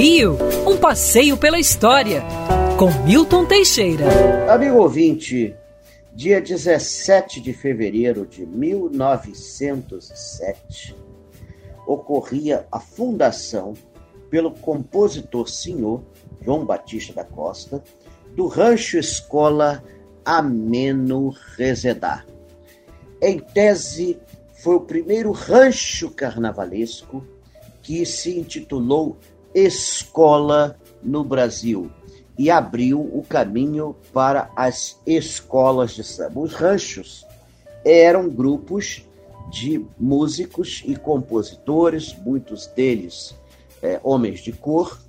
[0.00, 2.22] Rio, um passeio pela história,
[2.78, 4.04] com Milton Teixeira.
[4.48, 5.56] Amigo ouvinte,
[6.14, 10.94] dia 17 de fevereiro de 1907,
[11.84, 13.74] ocorria a fundação
[14.30, 16.04] pelo compositor senhor
[16.42, 17.82] João Batista da Costa
[18.36, 19.82] do Rancho Escola
[20.24, 22.24] Ameno Rezedá.
[23.20, 24.16] Em tese,
[24.62, 27.26] foi o primeiro rancho carnavalesco
[27.82, 29.18] que se intitulou
[29.54, 31.90] Escola no Brasil
[32.38, 36.40] e abriu o caminho para as escolas de samba.
[36.40, 37.26] Os ranchos
[37.84, 39.04] eram grupos
[39.50, 43.34] de músicos e compositores, muitos deles
[43.82, 45.00] é, homens de cor,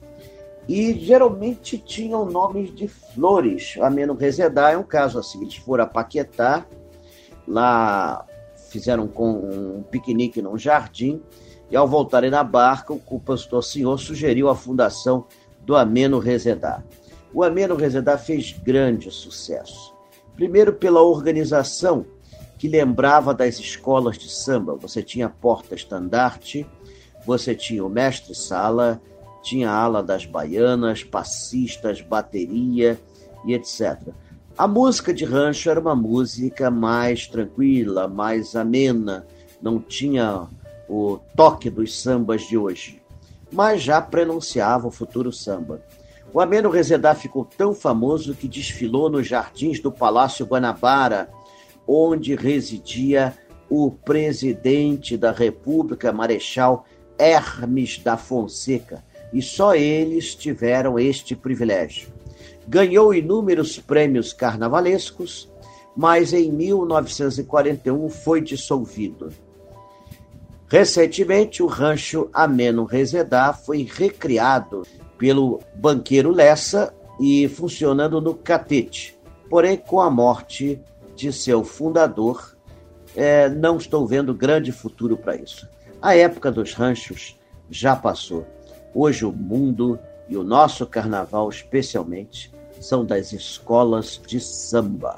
[0.68, 3.76] e geralmente tinham nomes de flores.
[3.82, 5.42] Ameno Rezedá é um caso assim.
[5.42, 6.66] Eles foram a Paquetá,
[7.48, 8.26] lá
[8.70, 11.22] fizeram com um piquenique num jardim,
[11.72, 15.26] e ao voltarem na barca, o compositor senhor sugeriu a fundação
[15.62, 16.84] do Ameno Rezedá.
[17.34, 19.94] O Ameno Rezedá fez grande sucesso.
[20.36, 22.06] Primeiro pela organização
[22.58, 24.76] que lembrava das escolas de samba.
[24.76, 26.68] Você tinha porta-estandarte,
[27.26, 29.02] você tinha o mestre-sala,
[29.42, 33.00] tinha a ala das baianas, passistas, bateria
[33.46, 34.10] e etc.
[34.58, 39.26] A música de rancho era uma música mais tranquila, mais amena,
[39.62, 40.48] não tinha
[40.90, 43.00] o toque dos sambas de hoje,
[43.52, 45.82] mas já prenunciava o futuro samba.
[46.34, 51.30] O Ameno Rezedá ficou tão famoso que desfilou nos jardins do Palácio Guanabara,
[51.88, 53.34] onde residia
[53.70, 56.86] o presidente da República, Marechal
[57.18, 62.10] Hermes da Fonseca, e só eles tiveram este privilégio.
[62.68, 65.52] Ganhou inúmeros prêmios carnavalescos,
[65.96, 69.32] mas em 1941 foi dissolvido.
[70.70, 74.84] Recentemente, o rancho Ameno Rezedá foi recriado
[75.18, 79.18] pelo banqueiro Lessa e funcionando no Catete.
[79.50, 80.80] Porém, com a morte
[81.16, 82.56] de seu fundador,
[83.16, 85.68] é, não estou vendo grande futuro para isso.
[86.00, 87.36] A época dos ranchos
[87.68, 88.46] já passou.
[88.94, 95.18] Hoje o mundo e o nosso carnaval, especialmente, são das escolas de samba.